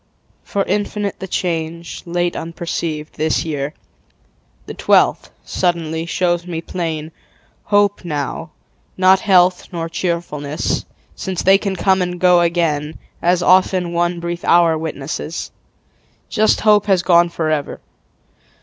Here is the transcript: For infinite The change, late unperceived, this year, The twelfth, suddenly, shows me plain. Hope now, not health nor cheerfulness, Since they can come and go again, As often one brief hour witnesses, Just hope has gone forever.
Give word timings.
For 0.43 0.63
infinite 0.63 1.19
The 1.19 1.27
change, 1.27 2.01
late 2.07 2.35
unperceived, 2.35 3.17
this 3.17 3.45
year, 3.45 3.75
The 4.65 4.73
twelfth, 4.73 5.29
suddenly, 5.45 6.07
shows 6.07 6.47
me 6.47 6.59
plain. 6.59 7.11
Hope 7.65 8.03
now, 8.03 8.49
not 8.97 9.19
health 9.19 9.67
nor 9.71 9.87
cheerfulness, 9.89 10.85
Since 11.13 11.43
they 11.43 11.59
can 11.59 11.75
come 11.75 12.01
and 12.01 12.19
go 12.19 12.41
again, 12.41 12.97
As 13.21 13.43
often 13.43 13.93
one 13.93 14.19
brief 14.19 14.43
hour 14.43 14.75
witnesses, 14.75 15.51
Just 16.29 16.61
hope 16.61 16.87
has 16.87 17.03
gone 17.03 17.29
forever. 17.29 17.79